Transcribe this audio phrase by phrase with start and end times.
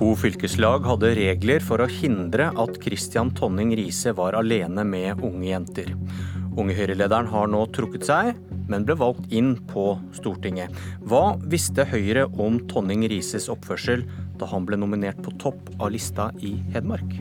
[0.00, 5.50] To fylkeslag hadde regler for å hindre at Christian Tonning Riise var alene med unge
[5.50, 5.90] jenter.
[6.56, 8.30] Unge Høyre-lederen har nå trukket seg,
[8.72, 10.72] men ble valgt inn på Stortinget.
[11.04, 14.06] Hva visste Høyre om Tonning Rises oppførsel
[14.40, 17.18] da han ble nominert på topp av lista i Hedmark?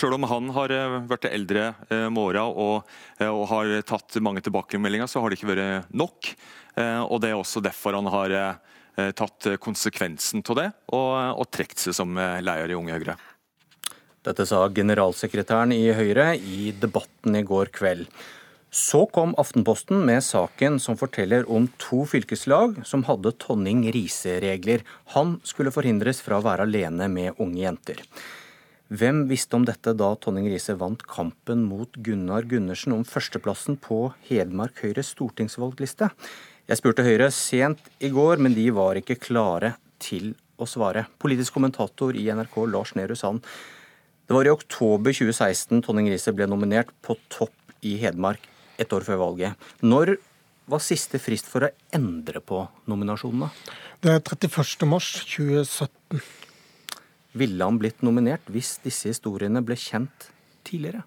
[0.00, 4.18] Selv om han har eh, vært eldre eh, med åra og, eh, og, har tatt
[4.18, 6.34] mange tilbakemeldinger, så har det ikke vært nok.
[6.80, 8.32] Og Det er også derfor han har
[9.16, 13.16] tatt konsekvensen av det og, og trukket seg som leder i Unge Høyre.
[14.26, 18.04] Dette sa generalsekretæren i Høyre i debatten i går kveld.
[18.70, 24.84] Så kom Aftenposten med saken som forteller om to fylkeslag som hadde Tonning Riise-regler.
[25.16, 28.04] Han skulle forhindres fra å være alene med unge jenter.
[28.90, 34.04] Hvem visste om dette da Tonning Riise vant kampen mot Gunnar Gundersen om førsteplassen på
[34.28, 36.12] Hedmark Høyres stortingsvalgliste?
[36.70, 41.02] Jeg spurte Høyre sent i går, men de var ikke klare til å svare.
[41.18, 43.42] Politisk kommentator i NRK Lars Nehru Sand,
[44.30, 48.46] det var i oktober 2016 Tonning Riise ble nominert på topp i Hedmark
[48.78, 49.66] et år før valget.
[49.82, 50.14] Når
[50.70, 53.50] var siste frist for å endre på nominasjonene?
[53.98, 54.86] Det er 31.
[54.86, 56.22] mars 2017.
[57.40, 60.30] Ville han blitt nominert hvis disse historiene ble kjent
[60.62, 61.02] tidligere?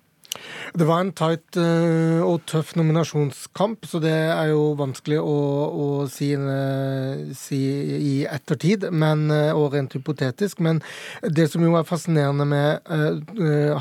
[0.74, 5.36] Det var en tight uh, og tøff nominasjonskamp, så det er jo vanskelig å,
[5.70, 7.60] å si, uh, si,
[7.94, 10.64] i ettertid, men, uh, og rent hypotetisk.
[10.66, 10.82] Men
[11.22, 12.90] det som jo er fascinerende med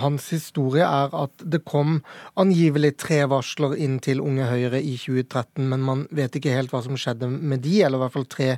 [0.03, 2.01] hans historie, er at det kom
[2.41, 6.83] angivelig tre varsler inn til Unge Høyre i 2013, men man vet ikke helt hva
[6.85, 8.51] som skjedde med de, eller i hvert fall tre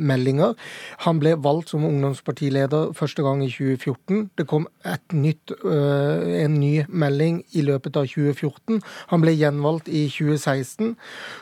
[0.00, 0.56] meldinger.
[1.04, 4.30] Han ble valgt som ungdomspartileder første gang i 2014.
[4.38, 8.80] Det kom et nytt, en ny melding melding i løpet av 2014.
[9.10, 10.96] Han ble gjenvalgt i 2016.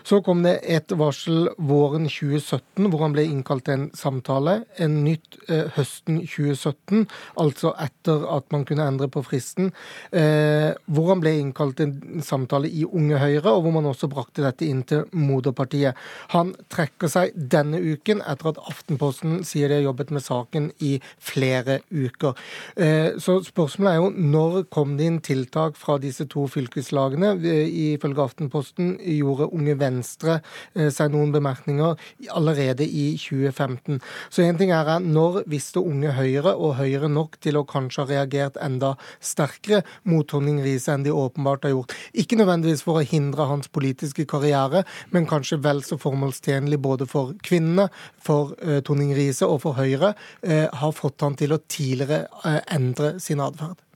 [0.07, 4.65] Så kom det et varsel våren 2017 hvor han ble innkalt til en samtale.
[4.79, 7.07] En nytt eh, høsten 2017,
[7.39, 9.73] altså etter at man kunne endre på fristen,
[10.13, 14.11] eh, hvor han ble innkalt til en samtale i Unge Høyre, og hvor man også
[14.11, 15.99] brakte dette inn til moderpartiet.
[16.35, 20.97] Han trekker seg denne uken etter at Aftenposten sier de har jobbet med saken i
[21.23, 22.37] flere uker.
[22.77, 27.37] Eh, så spørsmålet er jo når kom det inn tiltak tiltak fra disse to fylkeslagene.
[27.39, 30.41] Ifølge Aftenposten gjorde Unge Venstre
[30.75, 31.97] eh, seg noen bemerkninger
[32.31, 34.01] allerede i 2015.
[34.31, 38.09] Så én ting er når visste Unge Høyre og Høyre nok til å kanskje ha
[38.09, 41.95] reagert enda sterkere mot Tonning Riise enn de åpenbart har gjort.
[42.15, 47.35] Ikke nødvendigvis for å hindre hans politiske karriere, men kanskje vel så formålstjenlig både for
[47.45, 50.15] kvinnene, for uh, Tonning Riise og for Høyre,
[50.49, 52.29] har fått han til å tidligere
[52.73, 53.88] endre sin atferd.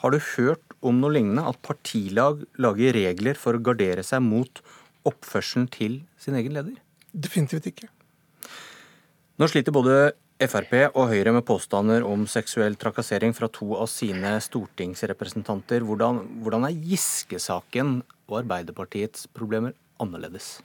[0.00, 1.44] Har du hørt om noe lignende?
[1.44, 4.62] At partilag lager regler for å gardere seg mot
[5.08, 6.78] oppførselen til sin egen leder?
[7.12, 7.90] Definitivt ikke.
[9.40, 14.38] Nå sliter både Frp og Høyre med påstander om seksuell trakassering fra to av sine
[14.40, 15.84] stortingsrepresentanter.
[15.84, 17.98] Hvordan, hvordan er Giske-saken
[18.30, 20.58] og Arbeiderpartiets problemer annerledes?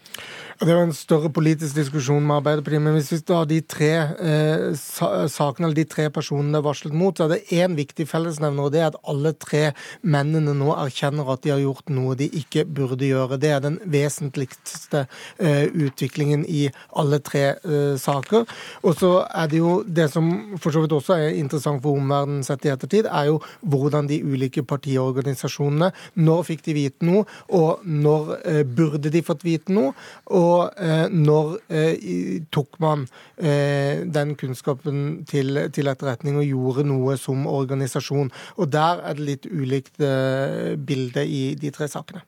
[0.59, 3.91] Det er jo en større politisk diskusjon med Arbeiderpartiet, men hvis vi tar de tre
[4.23, 8.67] eh, sakene eller de tre personene er varslet mot, så er det én viktig fellesnevner,
[8.69, 9.63] og det er at alle tre
[10.01, 13.39] mennene nå erkjenner at de har gjort noe de ikke burde gjøre.
[13.41, 15.05] Det er den vesentligste
[15.37, 18.47] eh, utviklingen i alle tre eh, saker.
[18.87, 20.31] Og så er det jo det som
[20.61, 24.21] for så vidt også er interessant for omverdenen sett i ettertid, er jo hvordan de
[24.23, 29.93] ulike partiorganisasjonene Når fikk de vite noe, og når eh, burde de fått vite noe?
[30.37, 37.17] Og eh, når eh, tok man eh, den kunnskapen til, til, etterretning og gjorde noe
[37.21, 38.31] som organisasjon?
[38.59, 42.25] Og der er det litt ulikt eh, bilde i de tre sakene.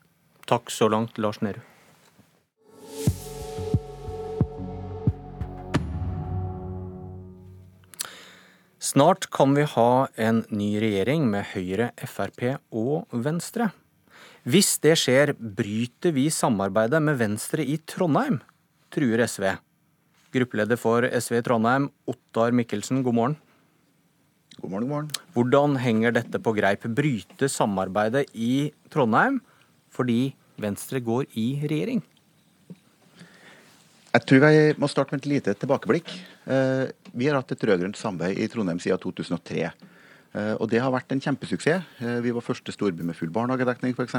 [0.47, 1.63] Takk så langt, Lars Nehru.
[8.87, 13.71] Snart kan vi ha en ny regjering med Høyre, Frp og Venstre.
[14.45, 18.41] Hvis det skjer, bryter vi samarbeidet med Venstre i Trondheim,
[18.93, 19.49] truer SV.
[20.35, 23.37] Gruppeleder for SV i Trondheim, Ottar Mikkelsen, god morgen.
[24.57, 25.09] God morgen, god morgen.
[25.33, 26.85] Hvordan henger dette på greip?
[26.97, 29.41] Bryte samarbeidet i Trondheim
[29.93, 32.01] fordi Venstre går i regjering?
[34.13, 36.09] Jeg tror jeg må starte med et lite tilbakeblikk.
[36.49, 39.69] Eh, vi har hatt et rød-grønt samarbeid i Trondheim siden 2003.
[40.35, 41.85] Eh, og det har vært en kjempesuksess.
[42.03, 44.17] Eh, vi var første storby med full barnehagedekning f.eks.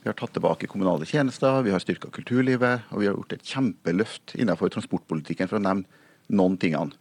[0.00, 3.44] Vi har tatt tilbake kommunale tjenester, vi har styrka kulturlivet, og vi har gjort et
[3.44, 5.84] kjempeløft innenfor transportpolitikken, for å nevne
[6.32, 6.96] noen tingene.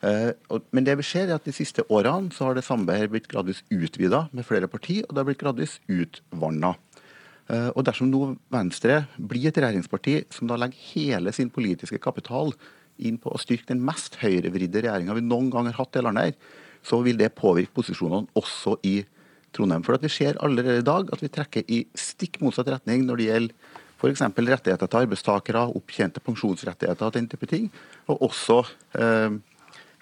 [0.00, 0.32] Eh,
[0.72, 3.60] men det vi ser er at de siste årene så har det samarbeidet blitt gradvis
[3.68, 6.76] utvida med flere partier, og det har blitt gradvis utvanna.
[7.50, 12.52] Og dersom nå Venstre blir et regjeringsparti som da legger hele sin politiske kapital
[13.02, 16.30] inn på å styrke den mest høyrevridde regjeringa vi noen gang har hatt i landet,
[16.30, 19.00] her, så vil det påvirke posisjonene også i
[19.54, 19.84] Trondheim.
[19.84, 23.28] For Vi ser allerede i dag at vi trekker i stikk motsatt retning når det
[23.30, 23.54] gjelder
[24.00, 24.22] f.eks.
[24.22, 27.68] rettigheter til arbeidstakere, opptjente pensjonsrettigheter og den type ting.
[28.08, 28.62] Og også
[28.96, 29.36] eh,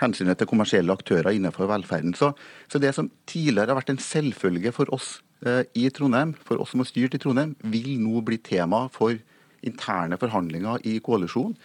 [0.02, 2.14] hensynet til kommersielle aktører innenfor velferden.
[2.14, 2.32] Så,
[2.70, 6.74] så, det som tidligere har vært en selvfølge for oss eh, i Trondheim, for oss
[6.74, 9.18] som har styrt i Trondheim, vil nå bli tema for
[9.66, 11.56] interne forhandlinger i koalisjonen.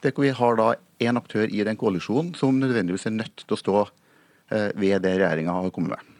[0.00, 3.60] Der vi har da en aktør i den koalisjonen som nødvendigvis er nødt til å
[3.60, 3.80] stå
[4.50, 6.10] ved det regjeringa har kommet med.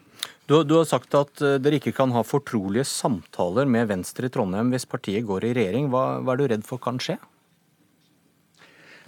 [0.51, 4.31] Du, du, har sagt at eh, dere ikke kan ha fortrolige samtaler med Venstre i
[4.33, 5.87] Trondheim hvis partiet går i regjering.
[5.93, 7.15] Hva, hva er du redd for kan skje?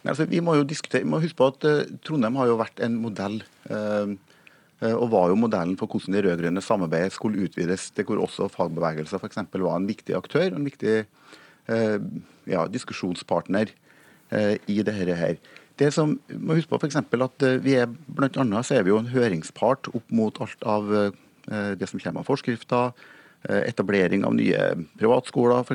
[0.03, 2.55] Nei, altså, vi må jo diskutere, vi må huske på at uh, Trondheim har jo
[2.61, 3.41] vært en modell.
[3.67, 4.15] Uh,
[4.83, 9.19] og var jo modellen for hvordan det rød-grønne samarbeidet skulle utvides, til hvor også fagbevegelser
[9.21, 9.39] f.eks.
[9.53, 10.95] var en viktig aktør og en viktig
[12.51, 13.71] ja, diskusjonspartner
[14.67, 15.39] i dette her.
[15.79, 16.99] Det som må huske på f.eks.
[17.01, 20.91] at vi er blant annet så er vi jo en høringspart opp mot alt av
[21.79, 22.93] det som kommer av forskrifter,
[23.43, 24.59] etablering av nye
[25.01, 25.65] privatskoler.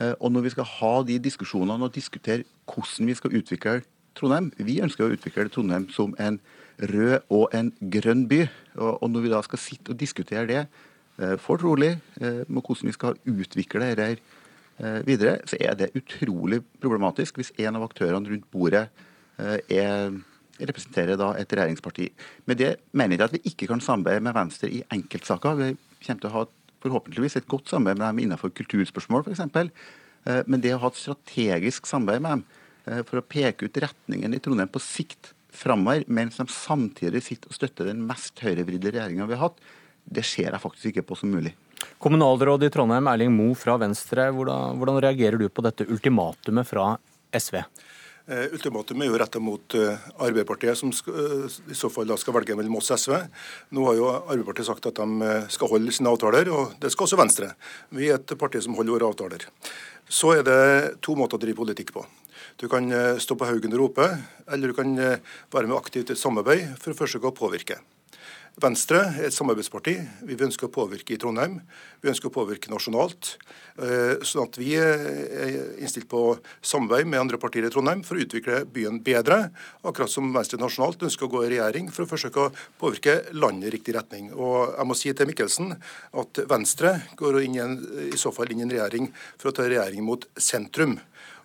[0.00, 3.82] Eh, og når vi skal ha de diskusjonene og diskutere hvordan vi skal utvikle
[4.14, 6.40] Trondheim Vi ønsker å utvikle Trondheim som en
[6.78, 8.44] rød og en grønn by.
[8.78, 12.94] Og når vi da skal sitte og diskutere det eh, fortrolig eh, med hvordan vi
[12.94, 14.22] skal utvikle dette
[15.06, 18.88] videre, så er det utrolig problematisk hvis en av aktørene rundt bordet
[19.38, 20.16] er,
[20.58, 22.08] representerer da et regjeringsparti.
[22.50, 25.60] Med det mener jeg at vi ikke kan samarbeide med Venstre i enkeltsaker.
[25.60, 25.70] Vi
[26.06, 26.44] kommer til å ha
[26.84, 29.44] forhåpentligvis et godt samarbeid med dem innenfor kulturspørsmål f.eks.
[30.24, 32.44] Eh, men det å ha et strategisk samarbeid med dem
[32.90, 37.50] eh, for å peke ut retningen i Trondheim på sikt framover, mens de samtidig sitter
[37.50, 39.60] og støtter den mest høyrevridde regjeringa vi har hatt,
[40.04, 41.54] det ser jeg faktisk ikke på som mulig.
[42.02, 44.28] Kommunalråd i Trondheim, Erling Moe fra Venstre.
[44.34, 46.94] Hvordan, hvordan reagerer du på dette ultimatumet fra
[47.34, 47.60] SV?
[48.24, 52.32] Ultimatum ultimatumet er jo retta mot uh, Arbeiderpartiet, som uh, i så fall da skal
[52.38, 53.16] velge mellom oss og SV.
[53.76, 57.20] Nå har jo Arbeiderpartiet sagt at de skal holde sine avtaler, og det skal også
[57.20, 57.50] Venstre.
[57.92, 59.44] Vi er et parti som holder våre avtaler.
[60.08, 60.60] Så er det
[61.04, 62.04] to måter å drive politikk på.
[62.60, 62.88] Du kan
[63.20, 64.08] stå på haugen og rope,
[64.48, 67.80] eller du kan være med aktivt i et samarbeid for å forsøke å påvirke.
[68.62, 69.96] Venstre er et samarbeidsparti.
[70.28, 71.56] Vi ønsker å påvirke i Trondheim.
[71.98, 73.32] Vi ønsker å påvirke nasjonalt.
[73.82, 78.22] Eh, sånn at vi er innstilt på samarbeid med andre partier i Trondheim for å
[78.22, 79.48] utvikle byen bedre.
[79.82, 83.72] Akkurat som Venstre nasjonalt ønsker å gå i regjering for å forsøke å påvirke landet
[83.72, 84.30] i riktig retning.
[84.38, 85.74] Og jeg må si til Mikkelsen
[86.22, 87.74] at Venstre går inn i, en,
[88.14, 91.00] i så fall inn i en regjering for å ta regjering mot sentrum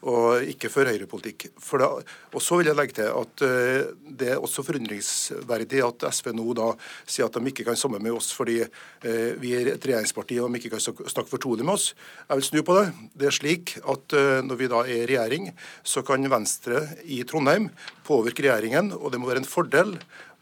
[0.08, 1.50] og ikke for høyrepolitikk.
[1.60, 6.32] For og så vil jeg legge til at uh, det er også forundringsverdig at SV
[6.38, 6.70] nå da
[7.04, 10.52] sier at de ikke kan samarbeide med oss fordi uh, vi er et regjeringsparti og
[10.52, 11.92] de ikke kan snakke fortrolig med oss.
[12.30, 12.88] Jeg vil snu på det.
[13.20, 15.52] Det er slik at uh, når vi da er i regjering,
[15.84, 17.70] så kan Venstre i Trondheim
[18.08, 19.96] påvirke regjeringen, og det må være en fordel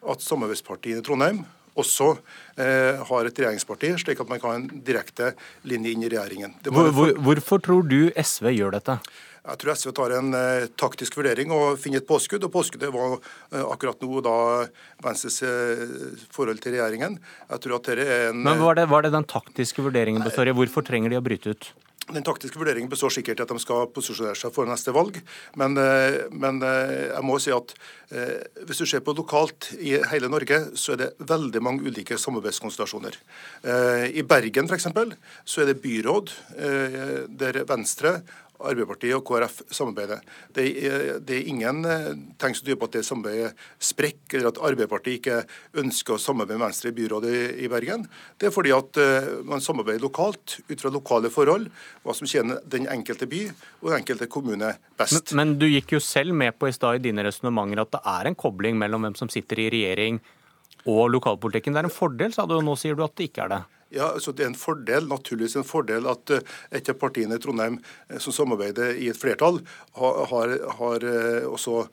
[0.07, 1.45] at samarbeidspartiet i Trondheim
[1.77, 2.12] også
[2.57, 5.33] eh, har et regjeringsparti, slik at man kan ha en direkte
[5.68, 6.56] linje inn i regjeringen.
[6.74, 8.98] Hvor, hvorfor tror du SV gjør dette?
[9.48, 12.44] Jeg tror SV tar en eh, taktisk vurdering og finner et påskudd.
[12.44, 14.36] og Påskuddet var eh, akkurat nå da
[15.06, 15.88] Venstres eh,
[16.36, 17.20] forhold til regjeringen.
[17.48, 18.44] Jeg tror at det er en...
[18.44, 20.56] Men Var det, var det den taktiske vurderingen består i?
[20.58, 21.72] Hvorfor trenger de å bryte ut?
[22.08, 25.18] Den taktiske vurderingen består sikkert i at de skal posisjonere seg for neste valg.
[25.60, 27.74] Men, eh, men, eh, jeg må si at
[28.12, 32.16] eh, hvis du ser på lokalt i hele Norge, så er det veldig mange ulike
[32.16, 33.18] samarbeidskonstellasjoner.
[34.16, 34.88] I Bergen f.eks.
[35.44, 36.32] så er det byråd
[37.27, 38.22] der Venstre
[38.58, 40.22] Arbeiderpartiet og KrF samarbeider.
[40.56, 42.10] Det er, det er ingen eh,
[42.42, 43.52] tegn som tyder på at det samarbeidet
[43.90, 45.38] sprekker, eller at Arbeiderpartiet ikke
[45.84, 47.34] ønsker å samarbeide med Venstre i byrådet
[47.64, 48.08] i Bergen.
[48.40, 51.70] Det er fordi at uh, man samarbeider lokalt, ut fra lokale forhold,
[52.06, 55.34] hva som tjener den enkelte by og den enkelte kommune best.
[55.34, 58.04] Men, men du gikk jo selv med på i stad i dine resonnementer at det
[58.18, 60.22] er en kobling mellom hvem som sitter i regjering
[60.88, 61.76] og lokalpolitikken.
[61.76, 63.64] Det er en fordel, sa du, og nå sier du at det ikke er det.
[63.89, 67.44] Ja, så Det er en fordel naturligvis en fordel at eh, et av partiene i
[67.44, 67.77] Trondheim
[68.10, 69.62] eh, som samarbeider i et flertall,
[69.96, 71.86] har, har, eh, også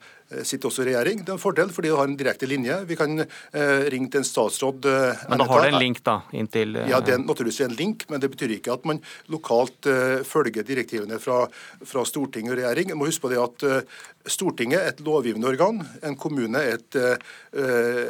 [0.43, 1.21] sitter også i regjering.
[1.23, 2.77] Det er en fordel, fordi det har en direkte linje.
[2.89, 6.17] Vi kan eh, ringe til en statsråd eh, Men da har det en link, da?
[6.35, 6.75] inntil...
[6.81, 6.89] Eh...
[6.91, 9.01] Ja, det er naturligvis en link, men det betyr ikke at man
[9.33, 11.43] lokalt eh, følger direktivene fra,
[11.85, 12.91] fra, storting og regjering.
[12.91, 15.83] Jeg må huske på det at eh, Stortinget er et lovgivende organ.
[16.01, 16.95] En kommune er et,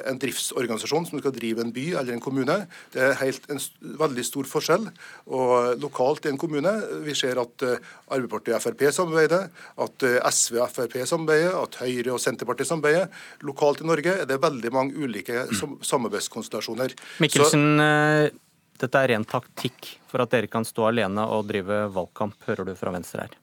[0.08, 2.56] en driftsorganisasjon som skal drive en by eller en kommune.
[2.94, 3.60] Det er helt en
[4.00, 4.86] veldig stor forskjell.
[5.28, 6.72] Og lokalt i en kommune,
[7.04, 9.50] vi ser at Arbeiderpartiet og Frp samarbeider,
[9.84, 13.12] at SV og Frp samarbeider, at Høyre Høyre og Senterpartiet samarbeider.
[13.46, 15.46] Lokalt i Norge er det veldig mange ulike
[15.86, 16.96] samarbeidskonstellasjoner.
[17.24, 18.42] Mikkelsen, Så eh,
[18.82, 22.76] dette er ren taktikk for at dere kan stå alene og drive valgkamp, hører du
[22.80, 23.38] fra Venstre her?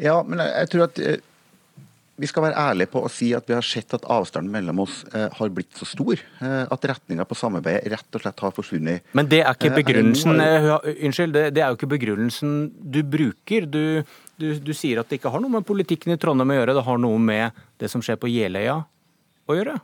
[0.00, 1.20] Ja, men jeg tror at eh,
[2.20, 5.00] vi skal være ærlige på å si at vi har sett at avstanden mellom oss
[5.16, 9.10] eh, har blitt så stor eh, at retninga på samarbeidet rett og slett har forsvunnet.
[9.16, 10.70] Men det er ikke begrunnelsen eh,
[11.08, 13.68] Unnskyld, det, det, er jo ikke begrunnelsen du bruker.
[13.70, 13.82] Du,
[14.40, 16.86] du, du, sier at det ikke har noe med politikken i Trondheim å gjøre, det
[16.88, 18.82] har noe med det som skjer på Jeløya
[19.48, 19.78] å gjøre?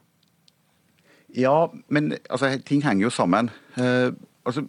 [1.36, 1.56] Ja,
[1.92, 3.50] men altså, ting henger jo sammen.
[3.80, 4.10] Eh,
[4.46, 4.66] altså,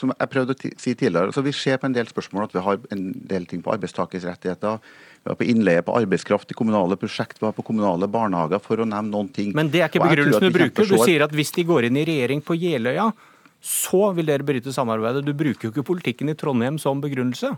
[0.00, 2.62] som jeg prøvde å si tidligere, altså, Vi ser på en del spørsmål at vi
[2.66, 4.80] har en del ting på arbeidstakers rettigheter.
[5.24, 8.82] Vi har på innleie på arbeidskraft i kommunale prosjekt, vi har på kommunale barnehager, for
[8.82, 9.52] å nevne noen ting.
[9.54, 10.88] Men det er ikke begrunnelsen du bruker.
[10.90, 13.12] Du sier at hvis de går inn i regjering på Jeløya,
[13.64, 15.24] så vil dere bryte samarbeidet.
[15.24, 17.54] Du bruker jo ikke politikken i Trondheim som begrunnelse.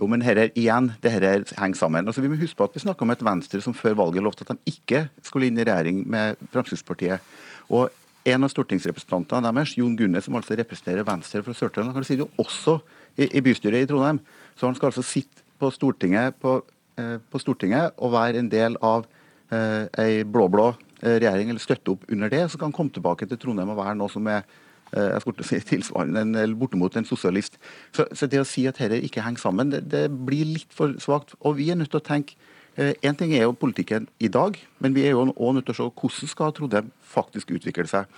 [0.00, 1.26] Jo, men her er, igjen, det her
[1.58, 2.08] henger sammen.
[2.08, 4.46] Altså, vi må huske på at vi snakker om et Venstre som før valget lovte
[4.46, 7.22] at de ikke skulle inn i regjering med Fremskrittspartiet.
[7.70, 7.92] Og
[8.24, 12.30] en av stortingsrepresentantene deres, Jon Gunnes, som altså representerer Venstre fra Sør-Trøndelag, han sitter jo
[12.40, 12.78] også
[13.18, 14.22] i, i, bystyret i Trondheim.
[14.56, 16.56] Så han skal altså sitte på Stortinget, på,
[17.00, 19.04] eh, på Stortinget og være en del av
[19.52, 20.70] eh, ei blå-blå
[21.02, 22.46] eh, regjering, eller støtte opp under det.
[22.50, 25.48] Så kan han komme tilbake til Trondheim og være noe som er eh, jeg skulle
[25.50, 27.60] si tilsvarende, eller bortimot en sosialist.
[27.92, 30.96] Så, så, det å si at dette ikke henger sammen, det, det blir litt for
[31.02, 31.36] svakt.
[31.44, 32.40] Og vi er nødt til å tenke
[32.74, 35.74] Én eh, ting er jo politikken i dag, men vi er jo også nødt til
[35.74, 38.08] å se hvordan skal Trondheim faktisk utvikle seg.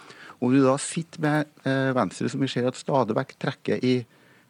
[0.41, 3.99] Om vi da sitter med eh, Venstre, som vi ser at stadig vekk trekker i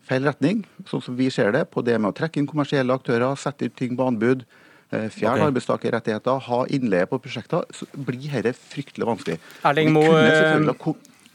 [0.07, 3.35] feil retning, sånn som vi ser det, på det med å trekke inn kommersielle aktører,
[3.39, 4.47] sette ut ting på anbud,
[4.93, 5.51] eh, fjerne okay.
[5.51, 9.41] arbeidstakerrettigheter, ha innleie på prosjekter, så blir dette fryktelig vanskelig.
[9.67, 10.23] Erling Moe,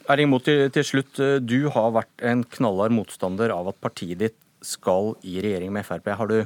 [0.07, 1.19] Erling Moe til, til slutt.
[1.43, 6.13] Du har vært en knallhard motstander av at partiet ditt skal i regjering med Frp.
[6.15, 6.39] Har du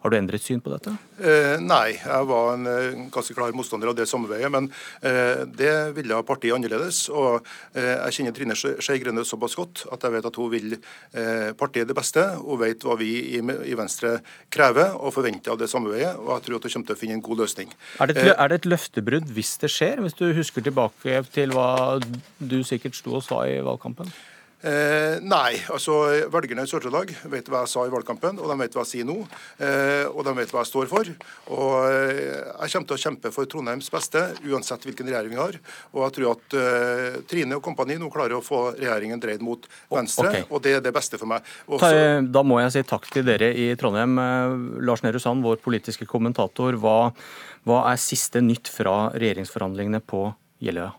[0.00, 0.94] har du endret syn på dette?
[1.20, 4.48] Eh, nei, jeg var en eh, ganske klar motstander av det samarbeidet.
[4.54, 4.70] Men
[5.04, 7.02] eh, det ville partiet annerledes.
[7.12, 10.78] Og eh, jeg kjenner Trine Skei Grønne såpass godt at jeg vet at hun vil
[10.78, 12.24] eh, partiet det beste.
[12.40, 14.16] Hun vet hva vi i, i, Venstre
[14.52, 16.16] krever og forventer av det samarbeidet.
[16.16, 17.76] Og jeg tror at hun kommer til å finne en god løsning.
[18.00, 21.52] Er det, et, er det et løftebrudd hvis det skjer, hvis du husker tilbake til
[21.52, 22.00] hva
[22.40, 24.08] du sikkert sto og sa i valgkampen?
[24.60, 25.94] Eh, nei, altså
[26.28, 29.06] velgerne i Sør-Trøndelag vet hva jeg sa i valgkampen, og de vet hva jeg sier
[29.08, 29.16] nå.
[29.56, 31.12] Eh, og de vet hva jeg står for.
[31.56, 32.20] Og eh,
[32.66, 35.56] jeg kommer til å kjempe for Trondheims beste, uansett hvilken regjering vi har.
[35.94, 39.64] Og jeg tror at eh, Trine og kompani nå klarer å få regjeringen dreid mot
[39.88, 40.44] venstre, okay.
[40.50, 41.46] og det er det beste for meg.
[41.70, 42.20] Også...
[42.28, 44.20] da må jeg si takk til dere i Trondheim.
[44.20, 46.76] Eh, Lars Nehru Sand, vår politiske kommentator.
[46.80, 46.98] Hva,
[47.64, 50.28] hva er siste nytt fra regjeringsforhandlingene på
[50.60, 50.90] Jeløya?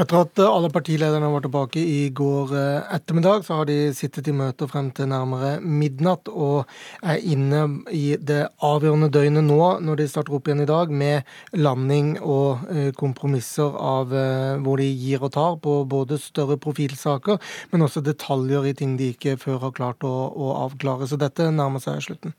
[0.00, 4.34] Etter at alle partilederne var tilbake i går eh, ettermiddag, så har de sittet i
[4.36, 6.68] møter frem til nærmere midnatt og
[7.00, 7.62] er inne
[7.96, 12.68] i det avgjørende døgnet nå, når de starter opp igjen i dag, med landing og
[12.72, 17.40] eh, kompromisser av eh, hvor de gir og tar på både større profilsaker,
[17.72, 21.08] men også detaljer i ting de ikke før har klart å, å avklare.
[21.08, 22.36] Så dette nærmer seg slutten.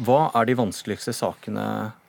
[0.00, 1.64] Hva er de vanskeligste sakene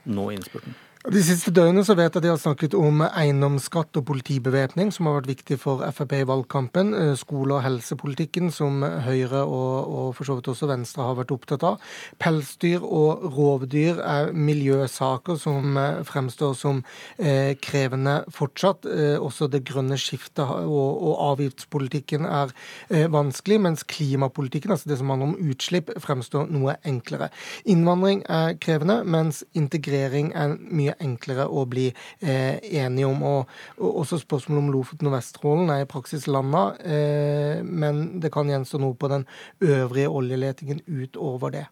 [0.08, 0.76] nå i innspurten?
[1.04, 5.10] De siste døgnene så vet jeg at de har snakket om eiendomsskatt og politibevæpning, som
[5.10, 6.94] har vært viktig for Frp i valgkampen.
[6.96, 11.34] Eh, skole- og helsepolitikken, som Høyre og, og for så vidt også Venstre har vært
[11.36, 11.84] opptatt av.
[12.24, 16.80] Pelsdyr og rovdyr er miljøsaker som eh, fremstår som
[17.18, 18.88] eh, krevende fortsatt.
[18.88, 22.56] Eh, også det grønne skiftet og, og avgiftspolitikken er
[22.88, 27.28] eh, vanskelig, mens klimapolitikken, altså det som handler om utslipp, fremstår noe enklere.
[27.68, 31.88] Innvandring er krevende, mens integrering er mye enklere å bli
[32.22, 33.24] eh, enige om.
[33.24, 38.34] Og, og også spørsmålet om Lofoten og Vesterålen er i praksis landa, eh, men det
[38.34, 39.28] kan gjenstå noe på den
[39.62, 41.66] øvrige oljeletingen utover det.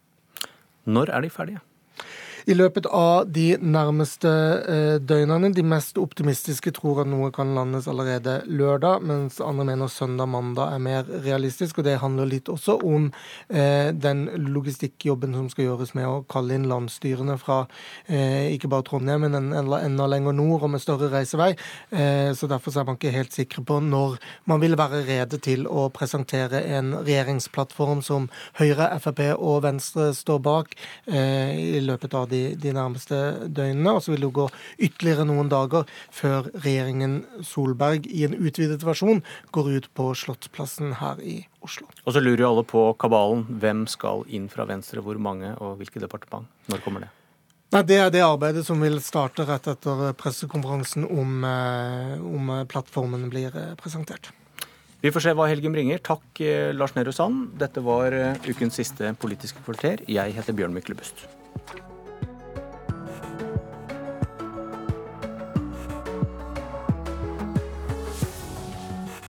[0.84, 1.66] Når er de ferdige?
[2.46, 5.52] I løpet av de nærmeste eh, døgnene.
[5.54, 10.82] De mest optimistiske tror at noe kan landes allerede lørdag, mens andre mener søndag-mandag er
[10.82, 11.78] mer realistisk.
[11.78, 13.10] og Det handler litt også om
[13.48, 17.62] eh, den logistikkjobben som skal gjøres med å kalle inn landstyrene fra
[18.08, 21.52] eh, ikke bare Trondheim, men enda, lenger nord og med større reisevei.
[21.92, 24.16] Så Derfor er man ikke helt sikre på når
[24.50, 30.40] man vil være rede til å presentere en regjeringsplattform som Høyre, Frp og Venstre står
[30.44, 30.74] bak
[31.06, 33.94] i løpet av de, de nærmeste døgnene.
[33.94, 34.48] Og så vil det gå
[34.88, 39.22] ytterligere noen dager før regjeringen Solberg i en utvidet versjon
[39.54, 41.86] går ut på Slottsplassen her i Oslo.
[42.02, 43.46] Og så lurer jo alle på kabalen.
[43.62, 46.48] Hvem skal inn fra Venstre, hvor mange og hvilke departement?
[46.72, 47.12] Når kommer det?
[47.72, 53.30] Nei, Det er det arbeidet som vil starte rett etter pressekonferansen om, eh, om plattformen
[53.32, 54.28] blir eh, presentert.
[55.00, 55.98] Vi får se hva helgen bringer.
[55.98, 57.56] Takk, eh, Lars Nehru Sand.
[57.58, 58.12] Dette var
[58.44, 60.04] ukens siste Politiske kvarter.
[60.06, 61.24] Jeg heter Bjørn Myklebust.